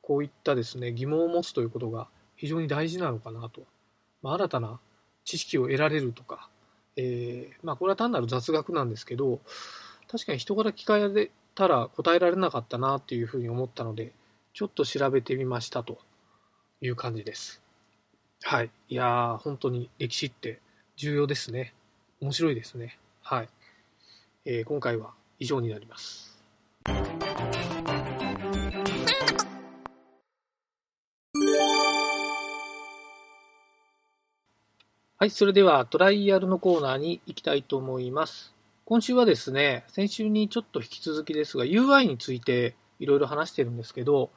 [0.02, 3.62] こういったですね、疑問を持つということが非常に大事なのかなと。
[4.22, 4.80] まあ、新たな
[5.24, 6.50] 知識を得られるとか、
[6.96, 9.40] えー、まあこれは単なる雑学なんですけど、
[10.12, 14.12] 確かに人から聞かれたら答えられなかったなっていうふうに思ったので、
[14.54, 16.00] ちょっと調べてみましたと
[16.82, 17.62] いう感じです。
[18.44, 18.72] はい。
[18.90, 20.60] いやー、本当に歴史って
[20.96, 21.74] 重要ですね。
[22.20, 22.98] 面白いですね。
[23.22, 23.50] はい。
[24.46, 26.44] えー、今回は以上になります。
[35.22, 38.56] はい、それではトライアルのコーナーに行きたいと思います。
[38.86, 44.32] 今週はですね、先週にちょっと引き続きですが、UI についていろいろ話してるんですけど、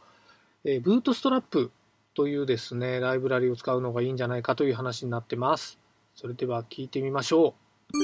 [0.63, 1.71] えー、ブートストラップ
[2.13, 5.79] というですね、ライブラリを使うのがいいんじゃないかという話になってます。
[6.15, 7.55] それでは聞いてみましょ
[7.89, 7.97] う。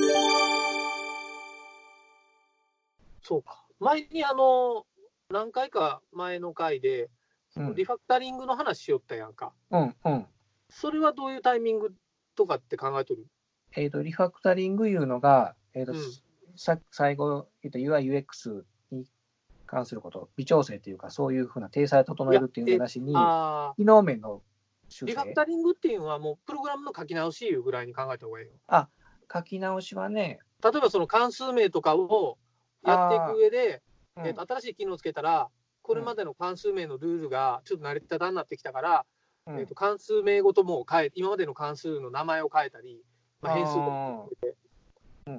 [3.22, 3.62] そうか。
[3.78, 4.86] 前にあの、
[5.28, 7.10] 何回か前の回で、
[7.76, 9.52] リファクタリングの話しよったやんか。
[9.70, 10.26] うんうん。
[10.70, 11.92] それはどういうタイミング
[12.36, 13.26] とかって考えとる？
[13.76, 15.98] えっ、ー、と、リファクタリングいうのが、えっ、ー、と、うん、
[16.56, 19.06] さ最後、えっ、ー、と、UI、UX に
[19.66, 23.14] 関すること、微調整というか、そういうふうな体裁を整えるっていう話に、
[23.76, 24.42] 機能面の
[25.02, 28.52] リファクタリングっていうのは、もうプログラムの書き直しいうぐらいに考えた方がいいよ。
[28.66, 28.88] あ、
[29.32, 30.40] 書き直しはね。
[30.62, 32.38] 例えばその関数名とかを
[32.84, 33.82] やっていく上で、
[34.16, 35.48] うん、えーと、新しい機能をつけたら、
[35.82, 39.06] これまでの関数名のルールがちょっと慣れただになってきたから、
[39.48, 43.03] えーと、関数名ごとも変え、今までの関数の名前を変えたり、
[43.40, 44.57] まあ、変数とかて、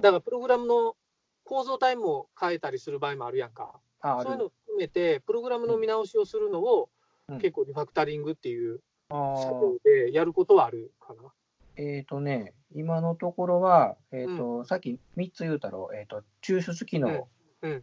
[0.10, 0.96] からプログラムの
[1.44, 3.80] 構造タイムを変えたりする場合もあるやんか。
[4.02, 6.90] そういうのを含めて、プログラムの見直しをするのを、
[7.28, 11.32] うん、結構リファクタリングっていう作業でやることはあるかな。
[11.76, 17.28] えっ、ー、とね、今のところは、えーと、うん、さっき3つ言うたろ、えーと、抽出機能、
[17.62, 17.82] うん、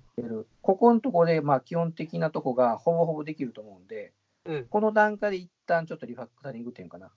[0.62, 4.14] ここのところで、まあ、基本的なとこがほぼほぼできると思うんで、
[4.46, 7.12] うん、この段階で一旦ちょっとリファクタリングっていうかな。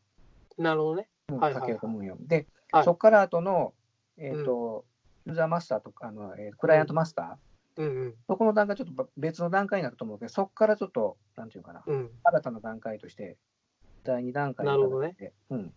[0.59, 1.09] なるほどね。
[1.29, 2.17] うん、はいかけようと思うよ。
[2.21, 3.75] で、はい、そこから後の、
[4.19, 4.85] えっ、ー、と、
[5.27, 13.38] ユーザーマスターとか、あのえー、クライアントマスター、うんうん、そこの段階、ちょっと別の段階になると思うけど、そこからちょっと、なんていうかな、うん、新たな段階として、
[14.05, 15.17] 第2段階なるほどね。
[15.51, 15.73] うん。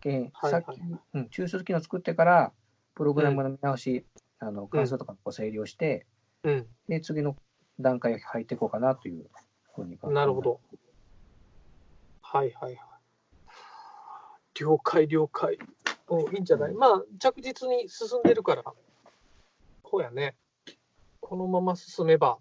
[0.00, 0.80] で、さっき、
[1.14, 2.52] うん、抽出機能作ってから、
[2.94, 4.04] プログラムの見直し、
[4.40, 6.06] うん、あの関数とかを整理をして、
[6.42, 7.36] うん、で、次の
[7.80, 9.26] 段階入っていこうかなという
[9.74, 10.60] ふうになるほど。
[12.30, 12.78] はいはいはい。
[14.60, 15.58] 了解了解。
[16.10, 18.64] うん、いいんじゃない、まあ、着実に進んでるから、
[19.82, 20.36] こうやね。
[21.20, 22.38] このまま進めば、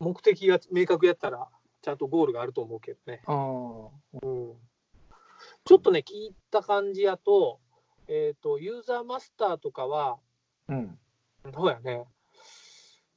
[0.00, 1.48] 目的が明確やったら、
[1.82, 3.22] ちゃんとゴールがあると思うけどね。
[3.26, 4.54] あうん、
[5.64, 7.60] ちょっとね、聞いた感じやと、
[8.08, 10.18] えっ、ー、と、ユーザーマスターとかは、
[10.68, 10.98] うん、
[11.54, 12.04] そうやね。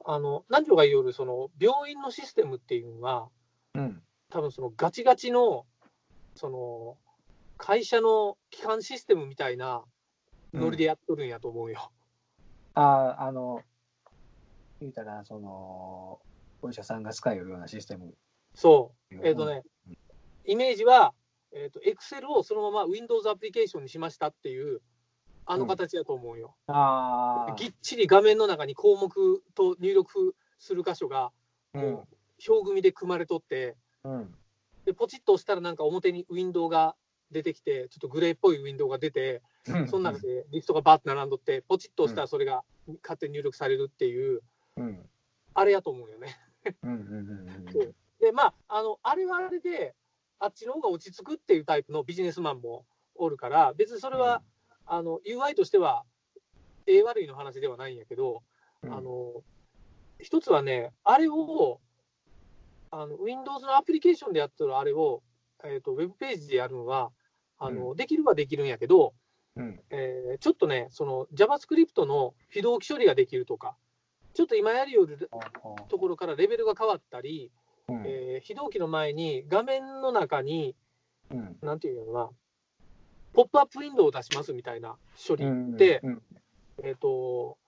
[0.04, 3.28] あの、何条が言うより、その、病院のシステムっていうのは、
[3.74, 5.66] うん、多分そのガチガチの、
[6.38, 6.96] その、
[7.56, 9.82] 会社の基幹システムみたいな
[10.54, 11.90] ノリでやっとるんやと思うよ。
[12.76, 13.62] うん、ああ、あの、
[14.80, 16.20] 言うたら、その、
[16.62, 18.14] お医者さんが使えるようなシステム。
[18.54, 19.14] そう。
[19.16, 19.62] えっ、ー、とね、
[20.44, 21.12] イメージは、
[21.52, 24.80] えっ、ー、と、Excel をそのまま Windows アプリケーションにしましたっていう、
[25.50, 26.54] あの形だと思うよ。
[26.68, 31.32] うん、あぎっちり画面の中に項目と入力する箇所が、
[31.72, 31.84] うん、
[32.46, 33.74] 表組で組まれとって、
[34.04, 34.34] うん、
[34.84, 36.96] でポチッと押したらなんか表にウィンドウが
[37.30, 42.62] 出てきて、ちょっとグレーっぽいウィンドウが出て、うん、その中でリストがバーって並んどって、ポチッと押したらそれが
[43.02, 44.40] 勝手に入力されるっていう、
[44.76, 44.98] うん、
[45.54, 46.38] あれやと思うよね。
[48.20, 49.94] で、まあ、あの、あれはあれで、
[50.40, 54.42] あっちの方が落ち着くっていうタイプのビジネスマンもおるから、別にそれは、
[54.88, 56.04] うん、あの、UI としては、
[56.86, 58.42] ええ悪いの話ではないんやけど、
[58.84, 59.42] あの、
[60.18, 61.80] 一つはね、あれを、
[62.90, 65.22] あの Windows のアプリケーションでやってるあれを、
[65.64, 67.10] えーと、ウェブページでやるのは、
[67.58, 69.14] あの、うん、できるはできるんやけど、
[69.56, 73.76] うん、えー、ちょっとね、その JavaScript の非同期処理ができるとか、
[74.34, 75.28] ちょっと今やるよる
[75.88, 77.50] ところからレベルが変わったり、
[77.88, 80.76] うん、えー、非同期の前に画面の中に、
[81.30, 82.28] うん、なんていうのかな、
[83.32, 84.96] ポップアップウィンドウを出しますみたいな
[85.26, 86.22] 処理って、うんうん、
[86.84, 87.58] えっ、ー、と、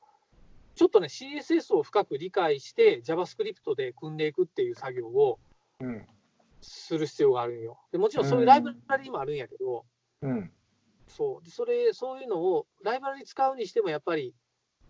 [0.81, 5.39] ちょっとね、CSS を深く理解して、JavaScript で組んでいくっていう作業を
[6.63, 7.79] する必要があるんよ。
[7.93, 9.85] でもちろんそういうライブラリーもあるんやけど、
[10.23, 10.51] うん、
[11.07, 11.45] そう。
[11.45, 14.35] でそれそういうのをライブラリ使うにしても、やっぱり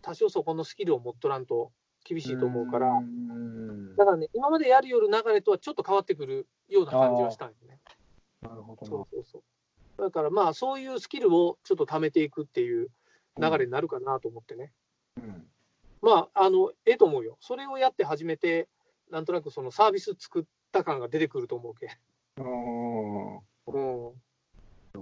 [0.00, 1.72] 多少そこのスキルを持っとらんと
[2.04, 2.86] 厳しいと思うから、
[3.96, 7.80] だからね、今までやるよる流れとはちょっと変わってくるような感じはしたんよね。
[8.42, 9.42] なるほどそうそうそ
[9.98, 10.02] う。
[10.04, 12.90] だからまあ、そういうスキルをちょっと貯めていくっていう
[13.36, 14.72] 流れになるかなと思ってね。
[15.16, 15.50] うん、
[16.02, 17.36] まあ、あの、ええと思うよ。
[17.40, 18.68] それをやって初めて、
[19.10, 21.90] なんとなくそのサービス作った感が出てくると思うけ。
[22.36, 23.36] うん。
[23.36, 24.12] うん。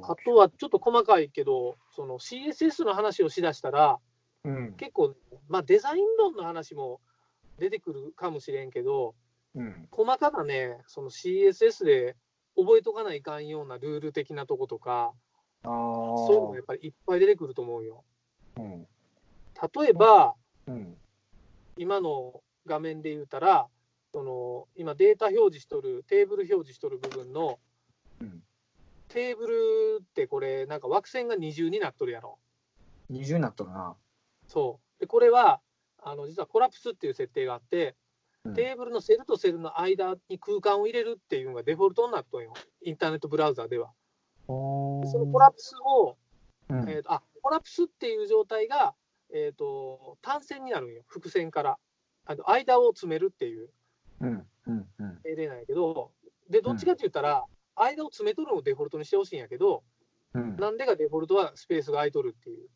[0.03, 3.99] あとはちょっと細かいけど、その CSS の話をしだしたら、
[4.45, 5.15] うん、結構、
[5.49, 7.01] まあ、デザイン論の話も
[7.59, 9.15] 出てくるかもしれんけど、
[9.55, 12.17] うん、細かなね、その CSS で
[12.57, 15.13] 覚えとかないかんようなルール的なとことか、
[15.65, 18.05] そういうのがやっぱりいっぱい出てくると思うよ。
[18.57, 18.87] うん、
[19.75, 20.35] 例えば、
[20.69, 20.97] うん、
[21.77, 23.67] 今の画面で言うたら、
[24.13, 27.59] その今データ表示しとる、テーブル表示しとる部分の、
[28.21, 28.43] うん、
[29.09, 29.55] テーブル
[30.03, 32.39] ってこれ、なんか枠線が二重になっとるやろ。
[33.09, 33.97] 二重になっとるな。
[34.47, 35.01] そう。
[35.01, 35.61] で、これは、
[36.03, 37.97] あの実はコラプスっていう設定があって、
[38.55, 43.91] テーブルのセルとセルの間に空間を入れるっていうのがデフォルトになっとんよ、インターネットブラウザでは。
[44.47, 46.17] そのコラプスを、
[46.71, 48.95] うん、えーと、あコラプスっていう状態が、
[49.33, 51.79] えーと、単線になるんよ、伏線から。
[52.25, 53.71] あの間を詰めるっていう。
[55.25, 56.13] 命令なんやけど、
[56.51, 57.45] でどっちかって言ったら、
[57.77, 59.83] 間を詰めとるのをデフォルトにしてほしいんやけど、
[60.35, 62.69] うん、なんでかデフォルトはスペースが空いとるっていう。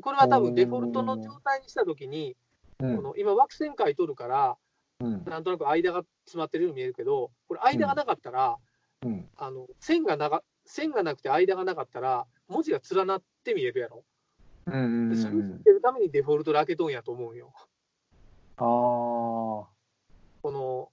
[0.00, 2.36] これは多分デフォルトの状態にしたときに、
[2.78, 4.56] この今枠線書いとるから、
[5.00, 8.56] うん、なんとなく間が詰まってるように見えるけど、これ間がなかったら、
[9.02, 14.04] うん、あの線がなが線がなくて間がなかったら、文字が連なって見えるやろ。
[14.66, 17.52] うんうんうん、それを知ってるためにデフォルトで開けとんやと思うよ。
[18.56, 18.64] ああ。
[18.64, 19.70] こ
[20.44, 20.88] の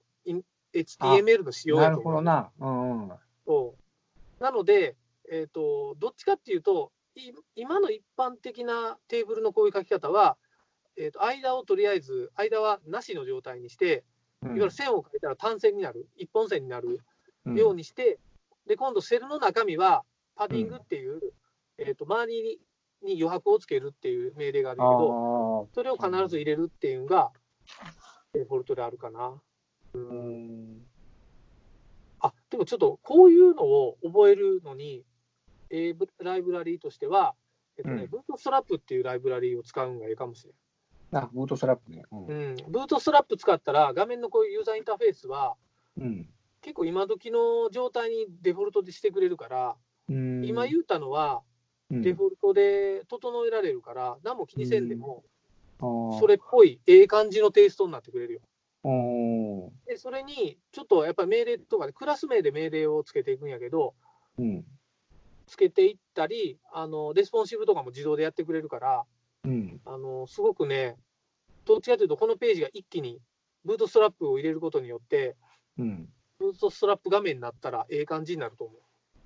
[0.72, 2.22] HTML の仕様やと思う。
[2.22, 2.78] なるほどな。
[2.80, 3.12] うんうん、
[3.46, 3.74] そ
[4.40, 4.96] うなので、
[5.30, 6.92] えーと、どっちかっていうと、
[7.54, 10.36] 今の一般的なテーブルのこういう書き方は、
[10.96, 14.04] えーと、間をとりあえず、間はなしの状態にして、
[14.42, 17.00] いわゆる線を書いたら単線になる、一本線になる
[17.46, 18.18] ようにして、
[18.66, 20.04] で今度、セルの中身は
[20.36, 21.20] パディングっていう、
[21.78, 22.58] えーと、周りに
[23.02, 27.30] 余白をつけるっていう命令があるけど、それを必ず入れるっていうのが、
[28.32, 29.40] デフォルトであるかな。
[29.94, 30.82] うん。
[32.20, 35.04] あでもちょっとこういうのを覚えるのに、
[35.70, 37.34] えー、ライブラリーとしては、
[37.78, 40.52] えっとね、うん、ブートストラップっていうライブラリーを使うのがいいかもしれ
[41.12, 41.24] ない。
[41.24, 42.04] あ、ブートストラップね。
[42.12, 45.56] うん、うん、ブートストラップ使ったら、画面のこういうユーザーインターフェースは、
[45.96, 46.28] うん、
[46.60, 49.76] 結構今時の状態にデフォルトでしてくれるから、
[50.08, 51.42] うん、今言ったのは、
[51.90, 55.24] デフォルトで整えられるから、何も気にせんでも、
[55.80, 58.40] それっぽい、ええ感じのテイストになってくれるよ。
[59.86, 63.94] でそれに、ちょっとやっぱり命令とかで、クラス名で命令をつけていくんやけど、
[64.38, 64.64] うん、
[65.46, 69.04] つけていったりあの、レスポンシブとかも自動でやってくれるから、
[69.44, 70.96] うん、あのすごくね、
[71.64, 73.20] どっちかというと、このページが一気に
[73.64, 75.36] ブートストラップを入れることによって、
[75.78, 78.80] うん、ブートストラップ画面になったら、ええ感じになると思う。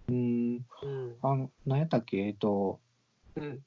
[0.09, 2.81] うん、うん、あの何やったっけ、えっと、
[3.37, 3.61] うん、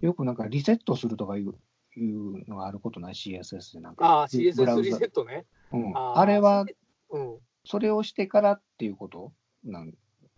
[0.00, 1.54] よくなんかリセットするとかいう
[1.96, 4.06] いうのがあることない ?CSS でなんか。
[4.06, 5.46] ああ、CSS リセットね。
[5.72, 6.64] うん、あれは、
[7.10, 9.32] うん、それをしてからっていうこと？
[9.64, 9.90] なん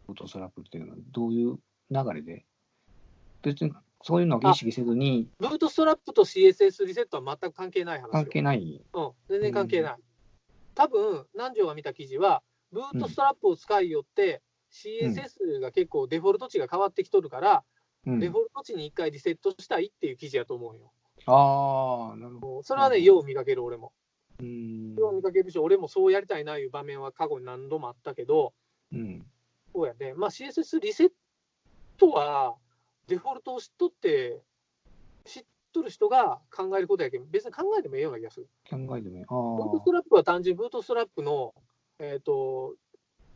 [0.06, 1.58] フォトスラップっていうのはどういう
[1.90, 2.44] 流れで？
[3.42, 5.28] 別にそういうのを意識せずに。
[5.38, 8.82] ブートストラップと CSS リセットは全く関係ない話関係ない。
[8.94, 9.92] うん、全然関係ない。
[9.92, 10.00] うん、
[10.74, 17.64] 多分、南條が見た記事は、ブートストラップを使いよって、CSS が結構デフォルト値が変わってきとるから、
[18.06, 20.92] うん、デフォルト値に一回リセットしたいっていう記事やと思うよ。
[21.26, 22.62] ああ、なるほど。
[22.62, 23.92] それはね、よう見かける、俺も。
[24.40, 24.94] うん。
[24.94, 28.54] よう見かけるし、俺もそうやりたいないう場面は過去に何度もあったけど、
[28.92, 29.26] うん。
[29.72, 30.14] そうやね。
[30.14, 31.12] まあ、CSS リセッ
[31.98, 32.56] トは、
[33.06, 34.40] デフォルトを知っとって、
[35.24, 38.48] 知っとる人が考えることやけど、別に考えてもええような気がする。
[38.68, 39.24] 考えてもええ。
[39.28, 41.54] ブートストラップは単純にブートストラップの、
[41.98, 42.74] えっ、ー、と、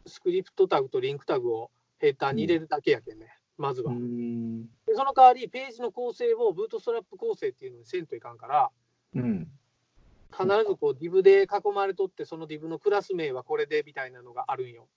[0.06, 3.92] スクリプトタグとリンクタグをヘッダーに入れるだけやけんね、うん、まずは。
[3.92, 8.70] でその代わり、ページの構成をブートストラップ構成っていうのにせんといかんから、
[9.14, 9.48] うん、
[10.32, 14.88] 必ずこう div で囲まれとって、その div のクラス名はこれでみたいなのがあるんよ。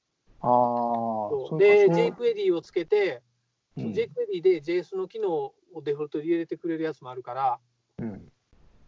[0.42, 3.22] あで、jQuery をつけて、
[3.76, 5.54] うん、jQuery で JS の機能を
[5.84, 7.60] デフォルトで入れてくれるやつもあるから、
[8.00, 8.32] うん、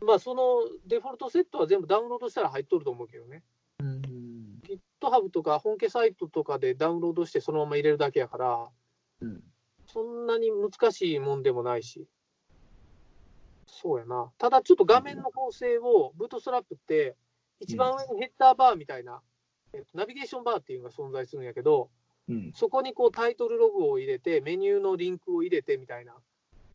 [0.02, 3.44] まあそのデフォルトセットは全部ダウンロードしたら入っとると思うけどね。
[5.02, 8.68] うん、GitHub とか本家サイトとかでダウンロードしてそのまま入れるだけやから、
[9.22, 9.44] うん、
[9.88, 12.08] そんなに難しいもんでもないし。
[13.66, 14.32] そうやな。
[14.38, 17.16] ただちょっと画面の構成を、ブートストラップって、
[17.60, 19.22] 一番上にヘッダーバーみたいな、
[19.74, 21.90] えっと、ナビゲーションバーっていうのが存在するんやけど、
[22.28, 22.52] うん。
[22.54, 26.14] そこにこうタイトルログを入れて、メニューのリンクを入れてみたいな、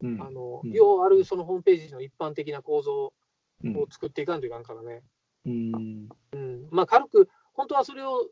[0.02, 0.22] うん。
[0.22, 3.12] あの、うん要あるそのホームページの一般的な構造
[3.64, 5.02] うんを作っていかんといかんからね。
[5.46, 6.08] うん。
[6.32, 6.68] うん。
[6.70, 8.28] まあ軽く、本当はそれを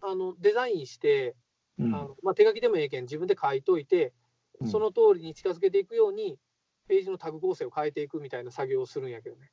[0.00, 1.36] あのデザインして、
[1.78, 1.94] うん。
[1.94, 4.12] あのまあ、手書きでもええけん、自分で書いといて、
[4.60, 6.38] うんその通りに近づけていくように、
[6.86, 9.50] ページのタグ構成を変えていくみたいな作業をするんやけどね。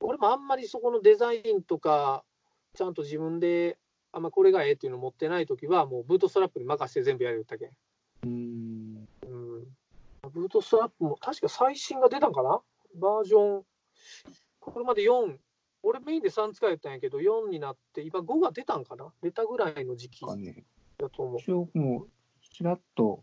[0.00, 2.24] 俺もあんまりそこのデザインとか、
[2.74, 3.78] ちゃんと自分で、
[4.12, 7.70] あんまこれがええっていうの持ってないときは、もうブートストラップに任せて全部やるよったけん。
[8.24, 9.08] うん。
[9.22, 9.64] うん。
[10.30, 12.60] ブートストラップも、確か最新が出たんかな？
[12.96, 13.64] バージョン、
[14.58, 15.38] これまで4、
[15.82, 19.12] 俺メインで3使えたんやけど、4になって、今5が出たんかな？
[19.22, 20.24] 出たぐらいの時期。
[20.98, 21.38] だと思う。
[21.40, 22.08] 一応もう、
[22.54, 23.22] ちらっと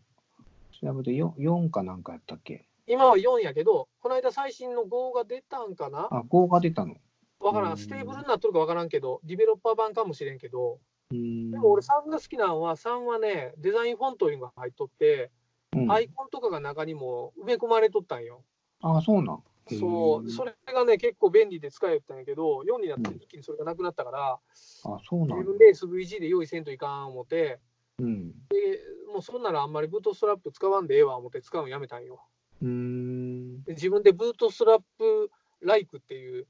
[0.80, 2.66] 調べて 4, 4かなんかやったっけ？
[2.86, 6.08] 今は4やけど、この間最新の5が出たんかな？
[6.10, 6.92] あ、5が出たの。
[6.92, 7.00] うん
[7.40, 7.78] わからん。
[7.78, 10.80] ステーブルになっとるかわからんけど、ディベロッパー版かもしれんけど、
[11.12, 11.52] うん。
[11.52, 15.30] でも俺3が好きなのは、3はね、デザインフォントいうのが入っとって、
[15.72, 18.42] うん、アイコンとかが中にも埋め込まれとったんよ。
[18.82, 19.42] あ、そうなん。
[19.76, 20.54] そう、それ。
[20.66, 27.60] れがね、結構便利で使えたんやけど、4になって一気にそれがなくなったから、あ、そうなん自分で SVG で用意せんといかん思って、
[27.98, 28.30] うん。
[28.50, 28.80] で
[29.12, 32.20] もうそんならあんまりブートストラップ使わんでええわ思って使うのやめたんよ。
[32.62, 33.62] うーん。
[33.64, 36.46] で自分でブートストラップライクっていう、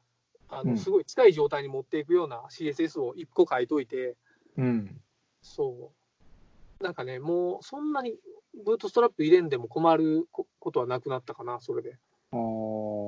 [0.48, 4.16] あうんのすごい近い状態に持っていくような CSS を1個書いといて、
[4.56, 5.00] うん。
[5.42, 5.92] そ
[6.80, 6.84] う。
[6.84, 8.14] なんかね、もうそんなに
[8.64, 11.96] ブートストラップ入れんでも困るこことはなくなったかな、それで。
[12.30, 12.38] あー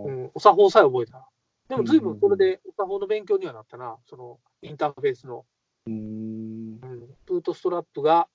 [0.05, 1.28] うん、お作法さえ覚えた。
[1.68, 5.44] でも随分それでお作法の勉強にはなったな、そのインターフェースの。
[5.86, 5.96] うーん。
[5.96, 8.28] うん、ブートストラップが、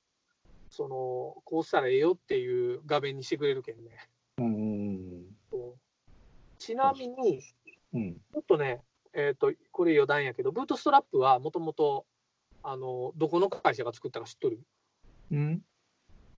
[0.70, 3.92] その、こうしたらええよっていう画面にしてくれるけんね。
[4.38, 5.26] うん。
[6.58, 7.44] ちなみに、
[7.94, 8.14] うん。
[8.16, 8.82] ちょっとね、
[9.14, 12.06] えっ、と、これ余談やけど、ブートストラップはもともと、
[12.64, 14.60] あの、どこの会社が作ったか知っとる？
[15.32, 15.62] うん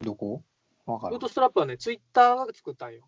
[0.02, 0.44] どこ？
[0.86, 1.18] ブー。
[1.18, 3.08] トストラップはね、ツイッターが作ったんよ。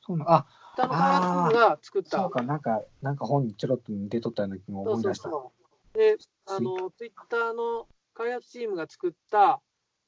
[0.00, 0.46] そうなんあ、
[0.78, 2.18] ツイッターの開発部が作った。
[2.18, 5.28] そうか、なんか、なんか本にちょろっと出とったような気も思い出した。
[5.28, 5.52] そ
[5.94, 5.98] う。
[5.98, 6.16] で、
[6.46, 9.60] あの、ツイッターの開発チームが作った、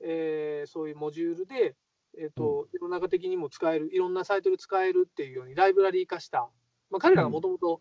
[0.02, 1.74] えーそういうモジュールで、
[2.18, 6.48] えっ、と、世の中的にも使える、いろんなサイトで使えるっていうようにライブラリー化した、
[6.90, 7.80] まあ、彼らがもともと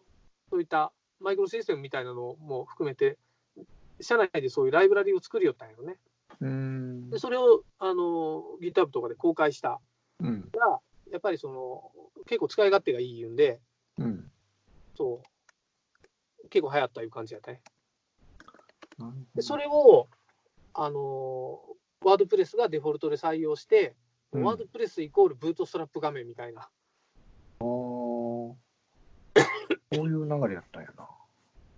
[0.50, 3.18] そういったマイクロシステムみたいなのも含めて、
[4.02, 5.98] 社内でそういうライブラリーを作りよったんよね。
[6.42, 7.20] うーんで、。
[7.20, 9.80] それを、あの、GitHub とかで公開した
[10.20, 10.50] うん。
[11.10, 11.91] ら、やっぱりその、
[12.26, 13.60] 結構使い勝手がいいんで、
[13.97, 14.32] うん。
[14.95, 15.22] そ
[16.43, 17.62] う、結構流行ったいう感じやったね。
[19.36, 20.07] でそれを、
[20.74, 21.60] あの
[22.01, 23.95] ワードプレスがデフォルトで採用して、
[24.32, 26.62] うんワードプレスイコールブートストラップ画面みたいな。
[26.62, 28.55] あーこ
[29.91, 31.10] ういう流れやったんやな。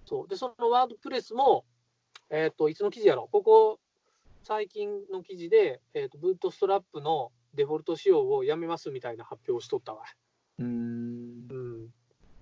[0.05, 1.63] そうで、そのワードプレスも、
[2.29, 3.79] えっ、と、いつの記事やろここ、
[4.43, 10.04] 最近の記事で、えっ、と、ブートストラップのデフォルト仕様をやめますみたいな発表をしとったわ。
[10.60, 10.70] うーん。
[10.70, 11.86] うん。
[11.88, 11.91] だ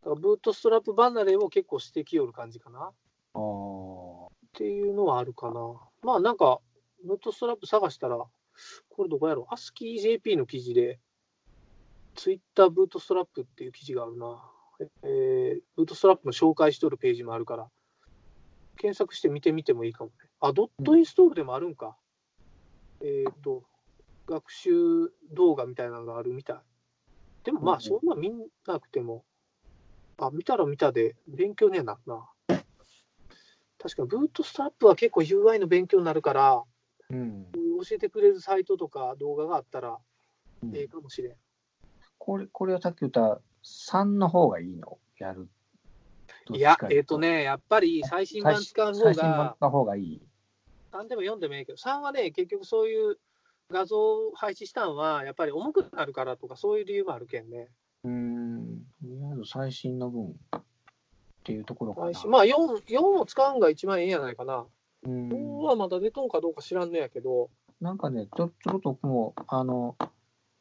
[0.03, 2.79] からブートストラップ離れを結構してきよる感じかな。
[2.79, 2.93] っ
[3.33, 4.29] ああ。
[4.53, 5.75] ていうのはあるかな。
[6.03, 6.59] まあなんか、
[7.03, 8.17] ブートストラップ探したら、
[8.89, 10.99] これどこやろ ?ASCIIJP の記事で、
[12.15, 14.51] ツイッターブートストラップっていう記事があるな。
[15.03, 17.69] えー、ブートストラップの紹介しとるページもあるから、
[18.77, 20.15] 検索して見てみてもいいかもね。
[20.39, 21.97] あ、ドットインストールでもあるんか。
[23.01, 23.63] えっ、と、
[24.29, 26.57] 学習動画みたいなのがあるみたい。
[27.43, 28.31] でもまあ、うんそんな見
[28.67, 29.25] なくても、
[30.19, 32.29] あ、見たら見たで勉強にはなるな。
[33.79, 36.63] 確かに、ブートストラップは結構 UI の勉強になるから、
[37.09, 37.47] うん。
[37.51, 39.97] 教えてくれるサイトとか動画があったら
[40.61, 41.33] うんええかもしれん。
[42.17, 44.99] これ、これはさっき言った3の方がいいの？
[45.17, 45.49] やる。
[46.51, 50.21] いや、えっ、ととね、やっぱり最新版使う方最新版が、の方がいい。
[50.91, 53.17] 3でも4でもいいけど、3はね、結局そういう
[53.71, 57.69] 画像を配置したんは、やっぱり重くなるからとか、そういう理由もあるけんね。
[58.03, 58.77] うーん。
[59.01, 60.61] とりあえず最新の分っ
[61.43, 62.25] ていうところかな。
[62.27, 64.65] まあ4、4を使うんが一番いいんやないかな。
[65.03, 65.61] う4ん。
[65.63, 67.49] はまだ出とんかどうか知らんのやけど、
[67.81, 69.95] なんかね、ちょちょろっともう、あの、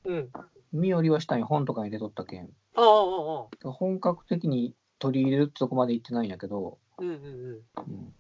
[0.05, 0.31] うん。
[0.73, 2.45] 見よりはしたんよ本とかに出とったけん。
[2.45, 7.03] ああ、ああ、あ本格的に取り入れるってとこまで行ってないんやけど、あ。
[7.03, 7.83] うんうんうん。
[7.87, 8.15] うん、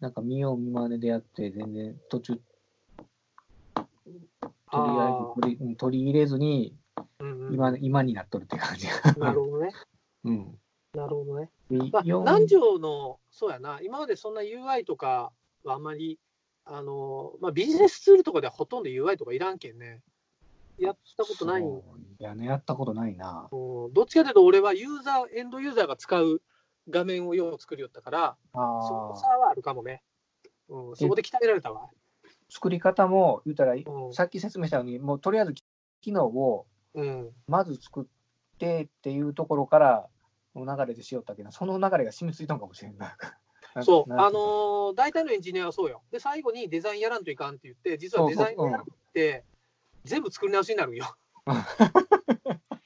[0.00, 2.40] なんか見よう見まねでやって、全然途中、
[4.72, 6.76] あえず取りうん取り入れずに
[7.18, 8.86] うんうん、今、今になっとるって感じ。
[9.18, 9.72] なるほどね。
[10.24, 10.58] うん。
[10.94, 11.50] なるほどね。
[11.70, 15.32] でまあ、南條の、そうやな、今までそんな UI とか
[15.64, 16.18] はあんまり、
[16.64, 20.02] あのまあ、ビジネスツールとかではほとんど UI とかいらんけんね。
[20.78, 21.66] やったことないい
[22.18, 23.48] やね、やったことないな。
[23.50, 26.42] どっちかというと、俺はユーザー、エンドユーザーが使う
[26.88, 30.02] 画面をよう作りよったから、その差はあるかもね。
[30.68, 31.88] うん、そこで鍛えられたわ。
[32.52, 33.76] 作り方も言うたら、う
[34.10, 35.54] ん、さっき説明したように、もうとりあえず
[36.02, 36.66] 機能を
[37.48, 38.04] まず作っ
[38.58, 40.06] てっていうところから
[40.54, 43.84] の流れでしよったけど、その流れが染みついたのかもしれんない。
[43.84, 46.02] そう、あのー、大体のエンジニアはそうよ。
[46.10, 48.84] で、最後にデザインやらんといかんって言って、実はデザインやらんっ
[49.14, 49.44] て、
[50.04, 51.06] 全部作り直しになるんよ。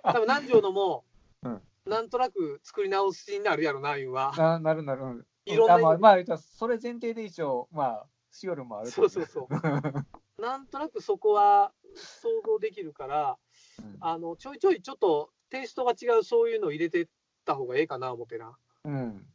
[0.05, 1.05] 多分何条のも、
[1.43, 4.33] うん、なんとなく作り直しになるやろな、いうは。
[4.37, 5.03] ななるなる。
[5.03, 5.79] うん、いろんな。
[5.79, 8.07] まあ、まあ、それ前提で一応、まあ、
[8.37, 9.49] しよるもあるそうそうそう。
[10.43, 13.39] なんとなくそこは想像できるから、
[13.79, 17.09] うん、あのちょいちょいちょっとテイストが違うそういうのを入れてっ
[17.47, 18.57] た方がええかな思ってな。
[18.85, 19.27] うん、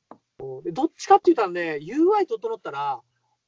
[0.64, 3.02] でどっちかって言ったらね、UI 整ったら、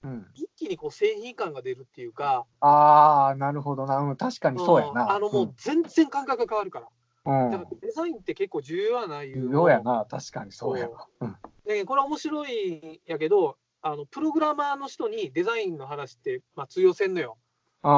[0.04, 2.46] うん、一気にこう製品感が出るっていうか。
[2.60, 4.16] ああ、なるほどな。
[4.16, 5.12] 確かにそうやな。
[5.12, 6.90] あのもう全然感覚が変わるから。
[7.26, 9.48] うん、だからデザインって結構重要やないう。
[9.48, 11.08] 重要やな、確かにそうやな。
[11.22, 17.38] うん、でこれは面白いやけど、あのプログラマーの人にデザインの話って、まあ、通用せんのよ。
[17.84, 17.90] 通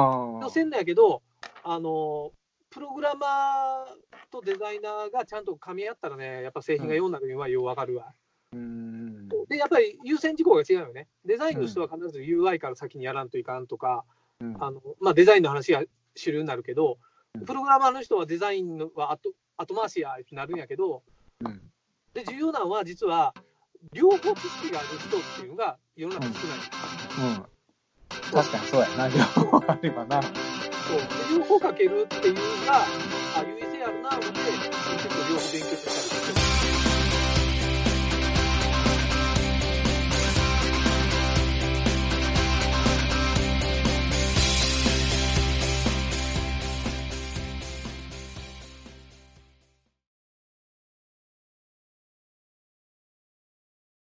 [0.42, 1.22] 用せんのやけど、
[1.62, 2.32] あの
[2.70, 3.86] プログラマー
[4.30, 8.12] とデザイナーがちゃんと噛み合ったらね、やっぱ製品がようになるのはようわかるわ。
[8.52, 11.06] うん、で、やっぱり優先事項が違うよね。
[11.24, 14.04] デザインの人は必ず UI から先にやらんといかんとか、
[14.40, 15.84] うん、あのまあ、デザインの話が
[16.16, 16.98] 主流になるけど、
[17.46, 21.02] プログラマーの人はデザインは後後回しやってなるんやけど、
[21.44, 21.60] うん、
[22.14, 23.34] で重要なのは実は
[23.92, 26.58] 両方知識がある人っていうのが世の中少ない。
[27.18, 27.44] うん、うん、
[28.32, 30.22] 確かにそうやな、両方あればな。
[30.22, 31.38] そう。
[31.38, 32.82] 両方かけるっていうのが、
[33.36, 36.35] あ、優位性あるな、思って、結構両方勉強したりして